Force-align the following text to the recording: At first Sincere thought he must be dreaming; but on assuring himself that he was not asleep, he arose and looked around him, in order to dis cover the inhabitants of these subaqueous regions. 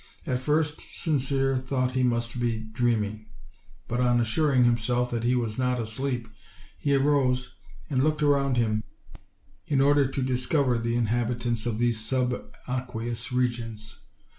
At 0.25 0.39
first 0.39 0.81
Sincere 0.81 1.57
thought 1.59 1.91
he 1.91 2.01
must 2.01 2.39
be 2.39 2.57
dreaming; 2.61 3.27
but 3.87 3.99
on 3.99 4.19
assuring 4.19 4.63
himself 4.63 5.11
that 5.11 5.23
he 5.23 5.35
was 5.35 5.59
not 5.59 5.79
asleep, 5.79 6.27
he 6.79 6.95
arose 6.95 7.53
and 7.87 8.03
looked 8.03 8.23
around 8.23 8.57
him, 8.57 8.83
in 9.67 9.79
order 9.79 10.07
to 10.07 10.21
dis 10.23 10.47
cover 10.47 10.79
the 10.79 10.95
inhabitants 10.95 11.67
of 11.67 11.77
these 11.77 11.99
subaqueous 11.99 13.31
regions. 13.31 13.99